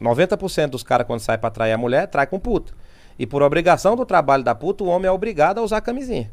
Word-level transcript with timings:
90% 0.00 0.68
dos 0.68 0.82
caras, 0.82 1.06
quando 1.06 1.20
sai 1.20 1.36
pra 1.38 1.50
trair 1.50 1.72
a 1.72 1.78
mulher, 1.78 2.06
trai 2.06 2.26
com 2.26 2.38
puta. 2.38 2.72
E 3.18 3.26
por 3.26 3.42
obrigação 3.42 3.94
do 3.94 4.06
trabalho 4.06 4.42
da 4.42 4.54
puta, 4.54 4.82
o 4.82 4.86
homem 4.86 5.06
é 5.06 5.10
obrigado 5.10 5.58
a 5.58 5.62
usar 5.62 5.80
camisinha. 5.80 6.30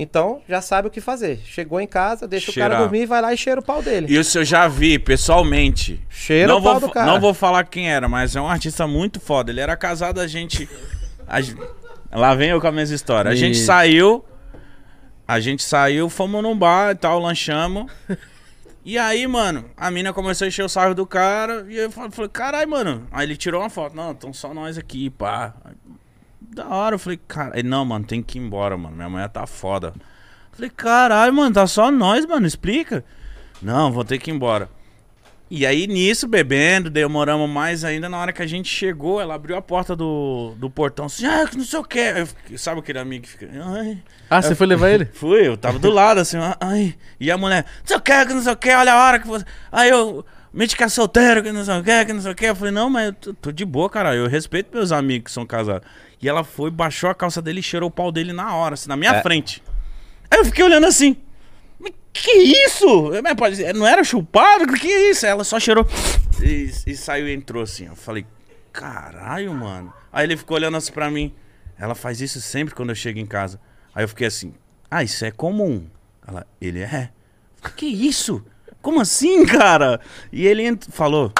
Então, 0.00 0.40
já 0.48 0.62
sabe 0.62 0.86
o 0.86 0.90
que 0.92 1.00
fazer. 1.00 1.40
Chegou 1.44 1.80
em 1.80 1.86
casa, 1.86 2.28
deixa 2.28 2.52
o 2.52 2.54
Cheirar. 2.54 2.70
cara 2.70 2.82
dormir, 2.84 3.04
vai 3.04 3.20
lá 3.20 3.34
e 3.34 3.36
cheira 3.36 3.60
o 3.60 3.64
pau 3.64 3.82
dele. 3.82 4.06
Isso 4.16 4.38
eu 4.38 4.44
já 4.44 4.68
vi 4.68 4.96
pessoalmente. 4.96 6.00
Cheira 6.08 6.46
não 6.46 6.60
o 6.60 6.62
pau 6.62 6.78
vou, 6.78 6.88
do 6.88 6.94
cara. 6.94 7.06
Não 7.06 7.20
vou 7.20 7.34
falar 7.34 7.64
quem 7.64 7.90
era, 7.90 8.08
mas 8.08 8.36
é 8.36 8.40
um 8.40 8.46
artista 8.46 8.86
muito 8.86 9.18
foda. 9.18 9.50
Ele 9.50 9.58
era 9.60 9.76
casado, 9.76 10.20
a 10.20 10.28
gente. 10.28 10.68
a 11.26 11.40
lá 12.16 12.32
vem 12.36 12.50
eu 12.50 12.60
com 12.60 12.68
a 12.68 12.72
mesma 12.72 12.94
história. 12.94 13.28
A 13.28 13.34
gente 13.34 13.58
saiu. 13.58 14.24
A 15.26 15.40
gente 15.40 15.64
saiu, 15.64 16.08
fomos 16.08 16.44
num 16.44 16.56
bar 16.56 16.92
e 16.92 16.94
tal, 16.94 17.18
lanchamos. 17.18 17.90
E 18.88 18.96
aí, 18.96 19.26
mano, 19.26 19.66
a 19.76 19.90
mina 19.90 20.14
começou 20.14 20.46
a 20.46 20.48
encher 20.48 20.64
o 20.64 20.68
sarro 20.68 20.94
do 20.94 21.06
cara. 21.06 21.66
E 21.68 21.76
eu 21.76 21.90
fa- 21.90 22.10
falei, 22.10 22.30
caralho, 22.30 22.70
mano. 22.70 23.06
Aí 23.10 23.26
ele 23.26 23.36
tirou 23.36 23.60
uma 23.60 23.68
foto. 23.68 23.94
Não, 23.94 24.12
estão 24.12 24.32
só 24.32 24.54
nós 24.54 24.78
aqui, 24.78 25.10
pá. 25.10 25.52
Da 26.40 26.66
hora, 26.68 26.94
eu 26.94 26.98
falei, 26.98 27.20
cara. 27.28 27.62
Não, 27.62 27.84
mano, 27.84 28.06
tem 28.06 28.22
que 28.22 28.38
ir 28.38 28.40
embora, 28.42 28.78
mano. 28.78 28.96
Minha 28.96 29.10
mulher 29.10 29.28
tá 29.28 29.46
foda. 29.46 29.92
Falei, 30.52 30.70
caralho, 30.70 31.34
mano, 31.34 31.52
tá 31.54 31.66
só 31.66 31.90
nós, 31.90 32.24
mano, 32.24 32.46
explica. 32.46 33.04
Não, 33.60 33.92
vou 33.92 34.06
ter 34.06 34.18
que 34.18 34.30
ir 34.30 34.34
embora. 34.34 34.70
E 35.50 35.64
aí, 35.64 35.86
nisso, 35.86 36.28
bebendo, 36.28 36.90
demoramos 36.90 37.48
mais 37.48 37.82
ainda. 37.82 38.06
Na 38.08 38.18
hora 38.18 38.32
que 38.34 38.42
a 38.42 38.46
gente 38.46 38.68
chegou, 38.68 39.18
ela 39.20 39.34
abriu 39.34 39.56
a 39.56 39.62
porta 39.62 39.96
do, 39.96 40.54
do 40.58 40.68
portão 40.68 41.06
assim, 41.06 41.24
ah, 41.26 41.46
que 41.48 41.56
não 41.56 41.64
sei 41.64 41.78
o 41.78 41.84
que. 41.84 41.98
Sabe 42.56 42.80
aquele 42.80 42.98
amigo 42.98 43.24
que 43.24 43.30
fica, 43.30 43.48
ai. 43.64 43.98
Ah, 44.28 44.42
você 44.42 44.54
foi 44.54 44.66
levar 44.66 44.90
ele? 44.90 45.06
Fui, 45.14 45.46
eu 45.48 45.56
tava 45.56 45.78
do 45.78 45.90
lado, 45.90 46.20
assim, 46.20 46.36
ai. 46.60 46.94
E 47.18 47.30
a 47.30 47.38
mulher, 47.38 47.64
não 47.80 47.86
sei 47.86 47.96
o 47.96 48.00
que, 48.00 48.24
não 48.26 48.42
sei 48.42 48.52
o 48.52 48.56
que, 48.56 48.70
olha 48.70 48.92
a 48.92 49.06
hora 49.06 49.18
que 49.18 49.26
você. 49.26 49.42
Aí 49.72 49.88
eu, 49.88 50.22
mente 50.52 50.76
que 50.76 50.84
é 50.84 50.88
solteiro, 50.88 51.42
que 51.42 51.50
não 51.50 51.64
sei 51.64 51.78
o 51.78 51.82
que, 51.82 52.04
que 52.04 52.12
não 52.12 52.20
sei 52.20 52.32
o 52.32 52.34
que. 52.34 52.44
Eu 52.44 52.54
falei, 52.56 52.72
não, 52.72 52.90
mas 52.90 53.06
eu 53.06 53.12
tô, 53.14 53.32
tô 53.34 53.50
de 53.52 53.64
boa, 53.64 53.88
cara. 53.88 54.14
Eu 54.14 54.28
respeito 54.28 54.68
meus 54.76 54.92
amigos 54.92 55.24
que 55.24 55.30
são 55.32 55.46
casados. 55.46 55.88
E 56.20 56.28
ela 56.28 56.44
foi, 56.44 56.70
baixou 56.70 57.08
a 57.08 57.14
calça 57.14 57.40
dele 57.40 57.60
e 57.60 57.62
cheirou 57.62 57.88
o 57.88 57.92
pau 57.92 58.12
dele 58.12 58.34
na 58.34 58.54
hora, 58.54 58.74
assim, 58.74 58.88
na 58.88 58.96
minha 58.98 59.12
É. 59.12 59.22
frente. 59.22 59.62
Aí 60.30 60.40
eu 60.40 60.44
fiquei 60.44 60.62
olhando 60.62 60.84
assim. 60.86 61.16
Que 62.12 62.32
isso? 62.66 63.10
Pode- 63.36 63.72
Não 63.74 63.86
era 63.86 64.02
chupado? 64.02 64.66
Que 64.72 64.88
isso? 64.88 65.24
Ela 65.24 65.44
só 65.44 65.60
cheirou 65.60 65.86
e, 66.42 66.70
e 66.86 66.96
saiu 66.96 67.28
e 67.28 67.32
entrou 67.32 67.62
assim. 67.62 67.86
Eu 67.86 67.94
falei, 67.94 68.26
caralho, 68.72 69.54
mano. 69.54 69.92
Aí 70.12 70.26
ele 70.26 70.36
ficou 70.36 70.56
olhando 70.56 70.76
assim 70.76 70.92
pra 70.92 71.10
mim. 71.10 71.32
Ela 71.78 71.94
faz 71.94 72.20
isso 72.20 72.40
sempre 72.40 72.74
quando 72.74 72.88
eu 72.88 72.94
chego 72.94 73.18
em 73.18 73.26
casa. 73.26 73.60
Aí 73.94 74.02
eu 74.04 74.08
fiquei 74.08 74.26
assim, 74.26 74.52
ah, 74.90 75.04
isso 75.04 75.24
é 75.24 75.30
comum. 75.30 75.86
Ela, 76.26 76.46
ele 76.60 76.80
é. 76.80 77.10
Que 77.76 77.86
isso? 77.86 78.44
Como 78.82 79.00
assim, 79.00 79.44
cara? 79.46 80.00
E 80.32 80.46
ele 80.46 80.76
falou. 80.90 81.32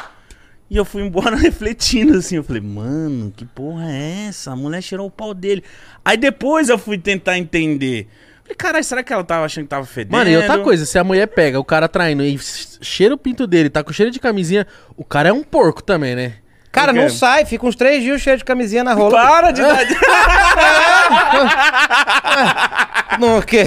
E 0.70 0.77
eu 0.77 0.84
fui 0.84 1.02
embora 1.02 1.34
refletindo 1.36 2.17
assim. 2.19 2.36
Eu 2.36 2.45
falei, 2.45 2.62
mano, 2.62 3.33
que 3.36 3.45
porra 3.45 3.91
é 3.91 4.27
essa? 4.28 4.52
A 4.52 4.56
mulher 4.56 4.83
cheirou 4.83 5.06
o 5.08 5.11
pau 5.11 5.34
dele. 5.34 5.64
Aí 6.05 6.17
depois 6.17 6.69
eu 6.69 6.78
fui 6.78 6.98
tentar 6.98 7.36
entender. 7.36 8.06
Falei, 8.49 8.57
caralho, 8.57 8.85
será 8.85 9.03
que 9.03 9.13
ela 9.13 9.23
tava 9.23 9.45
achando 9.45 9.65
que 9.65 9.71
tava 9.71 9.85
fedendo? 9.85 10.13
Mano, 10.13 10.31
e 10.31 10.37
outra 10.37 10.59
coisa, 10.61 10.87
se 10.87 10.99
a 10.99 11.05
mulher 11.05 11.27
pega 11.27 11.61
o 11.61 11.65
cara 11.65 11.87
traindo 11.87 12.25
e 12.25 12.39
cheira 12.81 13.15
o 13.15 13.19
pinto 13.19 13.47
dele, 13.47 13.69
tá 13.69 13.85
com 13.85 13.93
cheiro 13.93 14.11
de 14.11 14.19
camisinha, 14.19 14.67
o 14.97 15.05
cara 15.05 15.29
é 15.29 15.33
um 15.33 15.43
porco 15.43 15.83
também, 15.83 16.17
né? 16.17 16.35
Cara, 16.73 16.93
não 16.93 17.11
sai, 17.11 17.45
fica 17.45 17.67
uns 17.67 17.75
três 17.75 18.03
dias 18.03 18.21
cheio 18.21 18.37
de 18.37 18.45
camisinha 18.45 18.85
na 18.85 18.95
rola. 18.95 19.11
Para 19.11 19.51
de 19.51 19.61
dar. 19.67 19.79
Não, 23.19 23.43
que... 23.43 23.65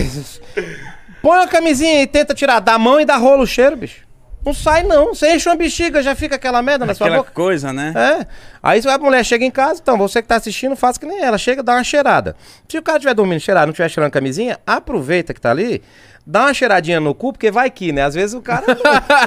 Põe 1.22 1.40
uma 1.40 1.48
camisinha 1.48 2.04
e 2.04 2.08
tenta 2.08 2.34
tirar 2.34 2.60
da 2.60 2.78
mão 2.78 3.02
e 3.02 3.06
dá 3.06 3.18
rolo 3.18 3.44
o 3.44 3.48
cheiro, 3.48 3.76
bicho. 3.76 4.02
Não 4.44 4.54
sai, 4.54 4.84
não. 4.84 5.14
Você 5.14 5.36
enche 5.36 5.48
uma 5.48 5.56
bexiga, 5.56 6.02
já 6.02 6.16
fica 6.16 6.36
aquela 6.36 6.62
merda 6.62 6.86
na 6.86 6.94
sua 6.94 7.08
Aquela 7.08 7.22
boca. 7.22 7.32
coisa, 7.32 7.72
né? 7.72 7.94
É. 7.96 8.26
Aí 8.62 8.82
a 8.88 8.98
mulher 8.98 9.24
chega 9.24 9.46
em 9.46 9.52
casa, 9.52 9.80
então 9.82 9.98
você 9.98 10.22
que 10.22 10.28
tá 10.28 10.36
assistindo, 10.36 10.76
faz 10.76 10.98
que 10.98 11.06
nem 11.06 11.22
ela. 11.22 11.38
Chega, 11.38 11.62
dá 11.62 11.74
uma 11.74 11.84
cheirada. 11.84 12.36
Se 12.68 12.78
o 12.78 12.82
cara 12.82 12.98
estiver 12.98 13.14
dormindo 13.14 13.40
cheirado, 13.40 13.68
não 13.68 13.72
estiver 13.72 13.90
cheirando 13.90 14.12
camisinha, 14.12 14.60
aproveita 14.66 15.34
que 15.34 15.40
tá 15.42 15.52
ali, 15.52 15.82
dá 16.26 16.42
uma 16.42 16.54
cheiradinha 16.54 17.00
no 17.00 17.14
cu, 17.14 17.34
porque 17.34 17.52
vai 17.52 17.70
que, 17.70 17.92
né? 17.92 18.04
Às 18.04 18.16
vezes 18.16 18.34
o 18.34 18.42
cara. 18.42 18.66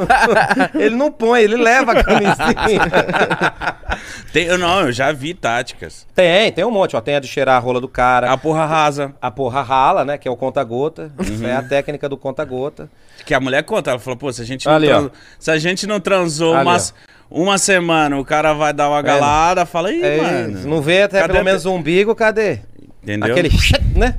ele 0.75 0.97
não 0.97 1.13
põe, 1.13 1.43
ele 1.43 1.57
leva 1.57 1.93
a 1.93 2.03
camisinha. 2.03 2.35
Tem, 4.33 4.45
eu 4.47 4.59
não, 4.59 4.81
eu 4.83 4.93
já 4.93 5.13
vi 5.13 5.35
táticas. 5.35 6.07
tem, 6.15 6.51
tem 6.53 6.65
um 6.65 6.71
monte, 6.71 6.97
ó. 6.97 7.01
Tem 7.01 7.17
a 7.17 7.21
de 7.21 7.29
cheirar 7.29 7.57
a 7.57 7.59
rola 7.59 7.81
do 7.81 7.89
cara. 7.89 8.31
A 8.33 8.37
porra 8.37 8.67
rasa. 8.67 9.15
A 9.21 9.31
porra 9.31 9.63
rala, 9.63 10.05
né? 10.05 10.19
Que 10.19 10.27
é 10.29 10.31
o 10.31 10.37
conta-gota. 10.37 11.13
Isso 11.21 11.45
é 11.47 11.55
a 11.55 11.63
técnica 11.63 12.09
do 12.09 12.17
conta-gota. 12.17 12.89
Que 13.25 13.33
a 13.35 13.41
mulher 13.41 13.63
conta, 13.63 13.91
ela 13.91 13.99
falou, 13.99 14.17
pô, 14.17 14.33
se 14.33 14.43
a 14.43 14.45
gente 14.45 14.67
não, 14.67 14.75
Ali, 14.75 14.91
ó. 14.91 14.99
trans- 15.01 15.13
se 15.39 15.51
a 15.51 15.59
gente 15.59 15.87
não 15.87 16.01
transou 16.01 16.55
Ali, 16.55 16.65
umas- 16.67 16.95
uma 17.31 17.57
semana, 17.59 18.19
o 18.19 18.25
cara 18.25 18.53
vai 18.53 18.73
dar 18.73 18.89
uma 18.91 19.01
galada, 19.03 19.65
fala, 19.65 19.91
ih, 19.93 20.03
É, 20.03 20.17
mano. 20.21 20.69
não 20.69 20.83
vê 20.83 21.03
até 21.03 21.21
cadê 21.21 21.33
pelo 21.33 21.45
menos 21.45 21.65
o 21.65 21.73
umbigo, 21.73 22.15
cadê? 22.15 22.61
Entendeu? 23.03 23.31
Aquele, 23.33 23.49
né? 23.97 24.17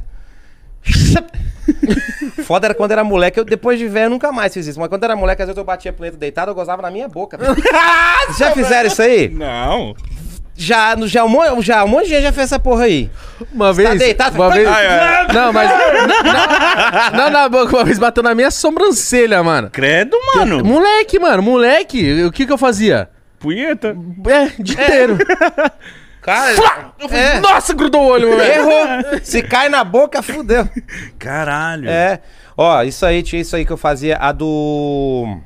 Foda 2.44 2.68
era 2.68 2.74
quando 2.74 2.92
era 2.92 3.04
moleque, 3.04 3.40
eu 3.40 3.44
depois 3.46 3.78
de 3.80 3.88
velho 3.88 4.10
nunca 4.10 4.32
mais 4.32 4.54
fiz 4.54 4.68
isso. 4.68 4.80
Mas 4.80 4.90
quando 4.90 5.04
era 5.04 5.16
moleque, 5.16 5.42
às 5.42 5.48
vezes 5.48 5.58
eu 5.58 5.64
batia 5.64 5.92
punheta 5.94 6.18
deitado, 6.18 6.52
eu 6.52 6.56
gozava 6.56 6.82
na 6.82 6.92
minha 6.92 7.08
boca. 7.08 7.38
já 8.38 8.52
fizeram 8.52 8.88
isso 8.88 9.02
aí? 9.02 9.30
Não. 9.30 9.96
Já, 10.58 10.96
no- 10.96 11.06
já, 11.06 11.26
um, 11.26 11.28
mon- 11.28 11.62
já 11.62 11.84
um 11.84 11.88
monte 11.90 12.04
de 12.06 12.10
gente 12.12 12.24
já 12.24 12.32
fez 12.32 12.46
essa 12.46 12.58
porra 12.60 12.86
aí. 12.86 13.10
Uma 13.52 13.74
vez. 13.74 14.00
deitado? 14.00 14.36
Uma 14.36 14.50
vez. 14.50 14.66
Ai, 14.66 14.88
ai. 14.88 15.28
Não, 15.34 15.52
mas. 15.52 15.70
Não, 17.12 17.18
não, 17.18 17.30
na 17.30 17.50
boca, 17.50 17.76
uma 17.76 17.84
vez 17.84 18.00
bateu 18.00 18.24
na 18.24 18.34
minha 18.34 18.50
sobrancelha, 18.50 19.44
mano. 19.44 19.70
Credo, 19.70 20.16
mano. 20.34 20.64
Moleque, 20.64 21.20
mano, 21.20 21.44
moleque, 21.44 22.24
o 22.24 22.32
que 22.32 22.46
que 22.46 22.54
eu 22.54 22.58
fazia? 22.58 23.10
Punheta. 23.38 23.98
É, 24.28 24.46
dia 24.64 24.74
inteiro. 24.86 25.18
Cara, 26.26 26.52
Eu 27.00 27.08
falei, 27.08 27.24
É. 27.24 27.40
Nossa, 27.40 27.74
grudou 27.74 28.02
o 28.02 28.08
olho, 28.08 28.30
moleque. 28.32 28.58
errou. 28.58 29.20
Se 29.24 29.44
cai 29.44 29.70
na 29.70 29.84
boca, 29.84 30.22
fudeu. 30.24 30.68
Caralho. 31.20 31.88
É. 31.90 32.20
Ó, 32.58 32.82
isso 32.84 33.06
aí, 33.06 33.22
tinha 33.22 33.42
isso 33.42 33.56
aí 33.56 33.64
que 33.66 33.72
eu 33.72 33.78
fazia, 33.78 34.18
a 34.18 34.32
do... 34.32 35.38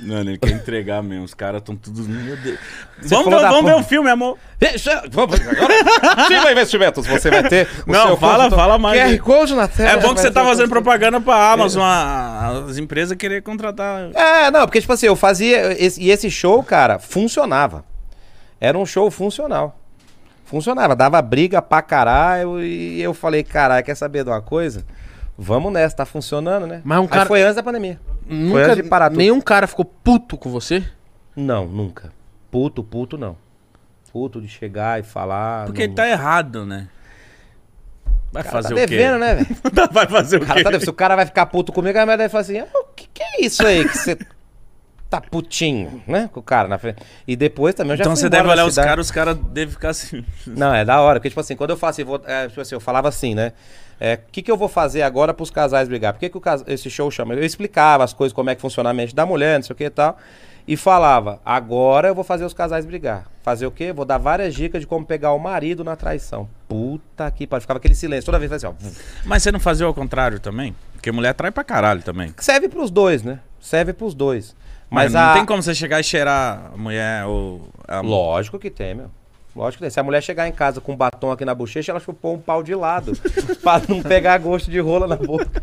Mano, 0.00 0.28
ele 0.30 0.38
quer 0.38 0.50
entregar 0.50 1.02
mesmo. 1.02 1.24
Os 1.24 1.32
caras 1.34 1.60
estão 1.60 1.76
todos. 1.76 2.06
Meu 2.06 2.36
Deus. 2.36 2.58
Vamos, 3.04 3.26
ver, 3.26 3.40
vamos 3.48 3.64
ver 3.64 3.76
o 3.76 3.82
filme, 3.84 4.10
amor. 4.10 4.36
Deixa, 4.58 5.02
vamos 5.08 5.40
agora. 5.40 5.72
Ativa 6.24 6.50
investimentos, 6.52 7.06
você 7.06 7.30
vai 7.30 7.48
ter. 7.48 7.68
o 7.86 7.92
Não, 7.92 8.08
seu 8.08 8.16
fala- 8.18 8.50
fala 8.50 8.76
mais 8.76 9.00
QR. 9.12 9.18
Code 9.22 9.54
na 9.54 9.68
tela. 9.68 9.90
É 9.92 9.96
bom 9.98 10.12
que 10.12 10.20
você 10.20 10.30
tá 10.32 10.40
fazendo 10.44 10.68
consultor. 10.68 10.82
propaganda 10.82 11.20
pra 11.20 11.52
Amazon, 11.52 11.82
a- 11.84 12.64
as 12.68 12.76
empresas 12.76 13.16
querer 13.16 13.40
contratar. 13.42 14.10
É, 14.14 14.50
não, 14.50 14.66
porque, 14.66 14.80
tipo 14.80 14.92
assim, 14.92 15.06
eu 15.06 15.16
fazia. 15.16 15.72
esse- 15.82 16.02
e 16.02 16.10
esse 16.10 16.28
show, 16.30 16.62
cara, 16.62 16.98
funcionava. 16.98 17.84
Era 18.64 18.78
um 18.78 18.86
show 18.86 19.10
funcional. 19.10 19.78
Funcionava, 20.44 20.94
dava 20.96 21.20
briga 21.20 21.60
pra 21.60 21.82
caralho. 21.82 22.62
E 22.62 23.00
eu 23.02 23.12
falei, 23.12 23.42
caralho, 23.42 23.84
quer 23.84 23.94
saber 23.94 24.24
de 24.24 24.30
uma 24.30 24.40
coisa? 24.42 24.84
Vamos 25.36 25.72
nessa, 25.72 25.96
tá 25.96 26.06
funcionando, 26.06 26.66
né? 26.66 26.80
Mas 26.84 26.98
um 26.98 27.02
Aí 27.02 27.08
cara- 27.08 27.26
foi 27.26 27.42
antes 27.42 27.56
da 27.56 27.62
pandemia. 27.62 28.00
Nunca, 28.26 28.58
antes 28.66 28.76
de 28.76 28.82
parar 28.84 29.08
tudo. 29.10 29.18
nenhum 29.18 29.40
cara 29.40 29.66
ficou 29.66 29.84
puto 29.84 30.36
com 30.38 30.50
você? 30.50 30.82
Não, 31.36 31.66
nunca. 31.66 32.12
Puto, 32.50 32.82
puto, 32.84 33.18
não. 33.18 33.36
Puto 34.12 34.40
de 34.40 34.48
chegar 34.48 35.00
e 35.00 35.02
falar. 35.02 35.66
Porque 35.66 35.80
não... 35.80 35.86
ele 35.86 35.94
tá 35.94 36.08
errado, 36.08 36.64
né? 36.64 36.88
Vai 38.32 38.42
Cara, 38.42 38.52
fazer 38.62 38.68
tá 38.68 38.74
o 38.74 38.78
quê? 38.78 38.86
devendo, 38.86 39.18
né, 39.18 39.34
velho? 39.34 39.46
Vai 39.92 40.06
fazer 40.08 40.36
o 40.36 40.40
Cara, 40.40 40.54
quê? 40.54 40.64
tá 40.64 40.70
devendo. 40.70 40.84
Se 40.84 40.90
o 40.90 40.94
cara 40.94 41.14
vai 41.16 41.24
ficar 41.26 41.46
puto 41.46 41.72
comigo, 41.72 41.96
a 41.98 42.02
mulher 42.04 42.16
deve 42.18 42.28
falar 42.30 42.40
assim: 42.42 42.58
"Ah, 42.58 42.66
o 42.74 42.84
que, 42.94 43.08
que 43.14 43.22
é 43.22 43.44
isso 43.44 43.64
aí 43.64 43.88
que 43.88 43.96
você 43.96 44.18
tá 45.20 45.28
putinho, 45.30 46.02
né? 46.06 46.28
Com 46.32 46.40
o 46.40 46.42
cara 46.42 46.68
na 46.68 46.78
frente. 46.78 47.02
E 47.26 47.36
depois 47.36 47.74
também 47.74 47.92
eu 47.92 47.96
já 47.98 48.04
Então 48.04 48.16
você 48.16 48.28
deve 48.28 48.48
olhar 48.48 48.66
os 48.66 48.74
caras, 48.74 49.06
os 49.06 49.10
caras 49.10 49.36
devem 49.36 49.72
ficar 49.72 49.90
assim. 49.90 50.24
Não, 50.46 50.74
é 50.74 50.84
da 50.84 51.00
hora. 51.00 51.18
Porque, 51.18 51.28
tipo 51.28 51.40
assim, 51.40 51.56
quando 51.56 51.70
eu 51.70 51.76
faço 51.76 52.00
assim, 52.00 52.04
vou, 52.08 52.20
é, 52.26 52.48
tipo 52.48 52.60
assim, 52.60 52.74
eu 52.74 52.80
falava 52.80 53.08
assim, 53.08 53.34
né? 53.34 53.52
É, 54.00 54.14
O 54.14 54.32
que, 54.32 54.42
que 54.42 54.50
eu 54.50 54.56
vou 54.56 54.68
fazer 54.68 55.02
agora 55.02 55.32
pros 55.32 55.50
casais 55.50 55.88
brigar? 55.88 56.12
Por 56.12 56.20
que, 56.20 56.28
que 56.28 56.36
o 56.36 56.40
cas- 56.40 56.64
esse 56.66 56.90
show 56.90 57.10
chama? 57.10 57.34
Eu 57.34 57.44
explicava 57.44 58.02
as 58.02 58.12
coisas, 58.12 58.32
como 58.32 58.50
é 58.50 58.54
que 58.54 58.60
funciona 58.60 58.90
a 58.90 58.94
mente 58.94 59.14
da 59.14 59.24
mulher, 59.24 59.56
não 59.58 59.62
sei 59.64 59.72
o 59.74 59.76
que 59.76 59.84
e 59.84 59.90
tal. 59.90 60.18
E 60.66 60.76
falava, 60.78 61.40
agora 61.44 62.08
eu 62.08 62.14
vou 62.14 62.24
fazer 62.24 62.44
os 62.44 62.54
casais 62.54 62.86
brigar. 62.86 63.26
Fazer 63.42 63.66
o 63.66 63.70
quê? 63.70 63.92
Vou 63.92 64.06
dar 64.06 64.16
várias 64.16 64.54
dicas 64.54 64.80
de 64.80 64.86
como 64.86 65.04
pegar 65.04 65.32
o 65.34 65.38
marido 65.38 65.84
na 65.84 65.94
traição. 65.94 66.48
Puta 66.66 67.30
que 67.30 67.46
pariu. 67.46 67.60
Ficava 67.60 67.76
aquele 67.78 67.94
silêncio. 67.94 68.24
Toda 68.24 68.38
vez 68.38 68.50
assim, 68.50 68.66
ó. 68.66 68.72
Mas 69.26 69.42
você 69.42 69.52
não 69.52 69.60
fazia 69.60 69.84
ao 69.84 69.92
contrário 69.92 70.40
também? 70.40 70.74
Porque 70.94 71.12
mulher 71.12 71.34
trai 71.34 71.50
pra 71.50 71.62
caralho 71.62 72.02
também. 72.02 72.32
Serve 72.38 72.68
pros 72.70 72.90
dois, 72.90 73.22
né? 73.22 73.40
Serve 73.60 73.92
pros 73.92 74.14
dois. 74.14 74.56
Mas, 74.94 75.12
Mas, 75.12 75.22
não 75.22 75.30
a... 75.30 75.34
tem 75.34 75.44
como 75.44 75.62
você 75.62 75.74
chegar 75.74 76.00
e 76.00 76.04
cheirar 76.04 76.70
a 76.72 76.76
mulher 76.76 77.24
ou. 77.26 77.68
A... 77.86 78.00
Lógico 78.00 78.58
que 78.58 78.70
tem, 78.70 78.94
meu. 78.94 79.10
Lógico 79.54 79.78
que 79.78 79.84
tem. 79.84 79.90
Se 79.90 80.00
a 80.00 80.02
mulher 80.02 80.22
chegar 80.22 80.48
em 80.48 80.52
casa 80.52 80.80
com 80.80 80.92
um 80.92 80.96
batom 80.96 81.30
aqui 81.30 81.44
na 81.44 81.54
bochecha, 81.54 81.92
ela 81.92 82.00
chupou 82.00 82.34
um 82.34 82.38
pau 82.38 82.62
de 82.62 82.74
lado. 82.74 83.12
pra 83.62 83.80
não 83.88 84.02
pegar 84.02 84.38
gosto 84.38 84.70
de 84.70 84.78
rola 84.80 85.06
na 85.06 85.16
boca. 85.16 85.62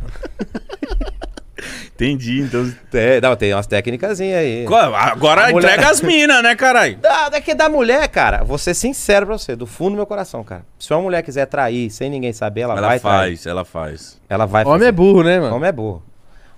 Entendi, 1.93 2.41
então. 2.41 2.71
Tem, 2.89 3.21
não, 3.21 3.35
tem 3.35 3.53
umas 3.53 3.67
técnicas 3.67 4.19
aí. 4.19 4.65
Agora 4.65 5.45
A 5.47 5.51
mulher- 5.51 5.73
entrega 5.73 5.89
as 5.91 6.01
minas, 6.01 6.41
né, 6.41 6.55
caralho? 6.55 6.97
Da, 7.01 7.29
daqui 7.29 7.53
da 7.53 7.69
mulher, 7.69 8.07
cara, 8.07 8.43
vou 8.43 8.57
ser 8.57 8.73
sincero 8.73 9.27
pra 9.27 9.37
você, 9.37 9.55
do 9.55 9.67
fundo 9.67 9.91
do 9.91 9.95
meu 9.97 10.05
coração, 10.07 10.43
cara. 10.43 10.63
Se 10.79 10.91
uma 10.93 11.01
mulher 11.01 11.21
quiser 11.21 11.45
trair 11.45 11.91
sem 11.91 12.09
ninguém 12.09 12.33
saber, 12.33 12.61
ela, 12.61 12.77
Ela 12.77 12.87
vai 12.87 12.99
trair. 12.99 13.13
faz, 13.37 13.45
ela 13.45 13.63
faz. 13.65 14.19
Ela 14.27 14.45
vai 14.47 14.63
Homem 14.63 14.75
é 14.75 14.79
fazer. 14.79 14.91
burro, 14.93 15.23
né, 15.23 15.39
mano? 15.39 15.55
Homem 15.55 15.69
é 15.69 15.71
burro. 15.71 16.03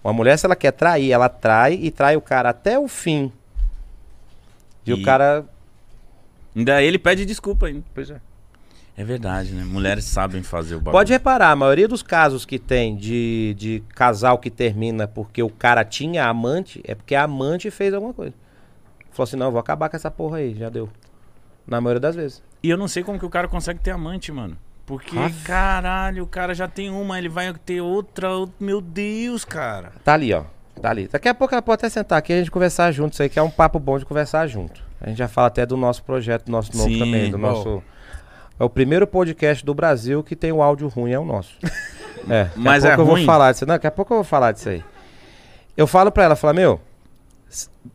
Uma 0.03 0.13
mulher, 0.13 0.37
se 0.37 0.45
ela 0.45 0.55
quer 0.55 0.71
trair, 0.71 1.11
ela 1.11 1.29
trai 1.29 1.73
e 1.81 1.89
trai 1.89 2.15
o 2.15 2.21
cara 2.21 2.49
até 2.49 2.77
o 2.77 2.87
fim. 2.87 3.31
E, 4.85 4.93
o 4.93 4.97
E- 4.97 5.03
cara 5.03 5.45
Ainda 6.55 6.81
ele 6.83 6.99
pede 6.99 7.25
desculpa 7.25 7.67
ainda. 7.67 7.83
Pois 7.93 8.09
é. 8.11 8.19
É 8.95 9.03
verdade, 9.03 9.53
né? 9.53 9.63
Mulheres 9.63 10.03
sabem 10.05 10.43
fazer 10.43 10.75
o 10.75 10.77
bagulho. 10.77 10.91
Pode 10.91 11.11
reparar, 11.11 11.49
a 11.49 11.55
maioria 11.55 11.87
dos 11.87 12.03
casos 12.03 12.45
que 12.45 12.59
tem 12.59 12.95
de, 12.95 13.55
de 13.57 13.83
casal 13.95 14.37
que 14.37 14.51
termina 14.51 15.07
porque 15.07 15.41
o 15.41 15.49
cara 15.49 15.83
tinha 15.83 16.25
amante, 16.27 16.79
é 16.85 16.93
porque 16.93 17.15
a 17.15 17.23
amante 17.23 17.71
fez 17.71 17.91
alguma 17.91 18.13
coisa. 18.13 18.35
Falou 19.09 19.23
assim, 19.23 19.35
não, 19.35 19.47
eu 19.47 19.51
vou 19.51 19.59
acabar 19.59 19.89
com 19.89 19.95
essa 19.95 20.11
porra 20.11 20.37
aí, 20.37 20.53
já 20.53 20.69
deu. 20.69 20.89
Na 21.65 21.81
maioria 21.81 21.99
das 22.01 22.15
vezes. 22.15 22.43
E 22.61 22.69
eu 22.69 22.77
não 22.77 22.87
sei 22.87 23.03
como 23.03 23.17
que 23.17 23.25
o 23.25 23.29
cara 23.31 23.47
consegue 23.47 23.79
ter 23.79 23.89
amante, 23.91 24.31
mano. 24.31 24.55
Porque, 24.85 25.17
Aff. 25.17 25.43
caralho, 25.45 26.23
o 26.23 26.27
cara 26.27 26.53
já 26.53 26.67
tem 26.67 26.89
uma, 26.89 27.17
ele 27.17 27.29
vai 27.29 27.53
ter 27.53 27.79
outra. 27.81 28.27
out- 28.27 28.51
Meu 28.59 28.81
Deus, 28.81 29.45
cara. 29.45 29.93
Tá 30.03 30.13
ali, 30.13 30.33
ó. 30.33 30.43
Tá 30.81 30.89
ali. 30.89 31.07
Daqui 31.07 31.29
a 31.29 31.33
pouco 31.33 31.53
ela 31.55 31.61
pode 31.61 31.79
até 31.79 31.89
sentar 31.89 32.17
aqui 32.19 32.33
e 32.33 32.35
a 32.35 32.39
gente 32.39 32.51
conversar 32.51 32.91
junto. 32.91 33.13
Isso 33.13 33.23
aí 33.23 33.29
que 33.29 33.39
é 33.39 33.41
um 33.41 33.49
papo 33.49 33.79
bom 33.79 33.97
de 33.97 34.05
conversar 34.05 34.45
junto. 34.47 34.83
A 34.99 35.07
gente 35.07 35.17
já 35.17 35.27
fala 35.27 35.47
até 35.47 35.65
do 35.65 35.77
nosso 35.77 36.03
projeto, 36.03 36.45
do 36.45 36.51
nosso 36.51 36.75
novo 36.75 36.89
Sim, 36.89 36.99
também. 36.99 37.31
Do 37.31 37.37
bom. 37.37 37.47
nosso. 37.47 37.83
É 38.59 38.63
o 38.63 38.69
primeiro 38.69 39.07
podcast 39.07 39.65
do 39.65 39.73
Brasil 39.73 40.21
que 40.23 40.35
tem 40.35 40.51
o 40.51 40.61
áudio 40.61 40.87
ruim, 40.89 41.11
é 41.11 41.19
o 41.19 41.25
nosso. 41.25 41.55
É. 42.29 42.45
Daqui 42.45 42.59
Mas 42.59 42.85
a 42.85 42.89
é 42.91 42.95
pouco 42.95 43.09
eu 43.09 43.13
ruim? 43.15 43.25
vou 43.25 43.33
falar 43.33 43.51
disso. 43.51 43.65
Não, 43.65 43.75
daqui 43.75 43.85
a 43.87 43.91
pouco 43.91 44.13
eu 44.13 44.17
vou 44.17 44.23
falar 44.23 44.53
disso 44.53 44.69
aí. 44.69 44.81
Eu 45.75 45.85
falo 45.85 46.09
pra 46.09 46.23
ela, 46.23 46.37
falo, 46.37 46.53
meu, 46.53 46.79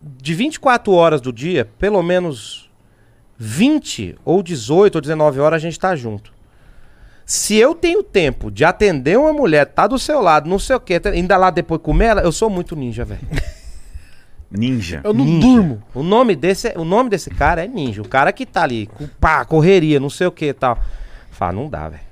de 0.02 0.34
24 0.34 0.92
horas 0.92 1.22
do 1.22 1.32
dia, 1.32 1.64
pelo 1.78 2.02
menos 2.02 2.68
20 3.38 4.18
ou 4.26 4.42
18 4.42 4.96
ou 4.96 5.00
19 5.00 5.40
horas 5.40 5.56
a 5.56 5.58
gente 5.60 5.78
tá 5.80 5.96
junto. 5.96 6.30
Se 7.30 7.56
eu 7.56 7.74
tenho 7.74 8.02
tempo 8.02 8.50
de 8.50 8.64
atender 8.64 9.18
uma 9.18 9.34
mulher, 9.34 9.66
tá 9.66 9.86
do 9.86 9.98
seu 9.98 10.18
lado, 10.18 10.48
não 10.48 10.58
sei 10.58 10.76
o 10.76 10.80
quê, 10.80 10.98
ainda 11.12 11.36
lá 11.36 11.50
depois 11.50 11.78
comer 11.82 12.06
ela, 12.06 12.20
eu 12.22 12.32
sou 12.32 12.48
muito 12.48 12.74
ninja, 12.74 13.04
velho. 13.04 13.20
Ninja. 14.50 15.02
Eu 15.04 15.12
não 15.12 15.26
Ninja. 15.26 15.46
durmo. 15.46 15.82
O 15.94 16.02
nome, 16.02 16.34
desse, 16.34 16.72
o 16.74 16.86
nome 16.86 17.10
desse 17.10 17.28
cara 17.28 17.62
é 17.62 17.68
ninja. 17.68 18.00
O 18.00 18.08
cara 18.08 18.32
que 18.32 18.46
tá 18.46 18.62
ali, 18.62 18.88
pá, 19.20 19.44
correria, 19.44 20.00
não 20.00 20.08
sei 20.08 20.26
o 20.26 20.32
que 20.32 20.46
e 20.46 20.52
tal. 20.54 20.78
Fala, 21.30 21.52
não 21.52 21.68
dá, 21.68 21.90
velho. 21.90 22.07